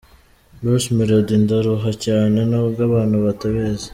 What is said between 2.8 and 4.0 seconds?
abantu batabizi.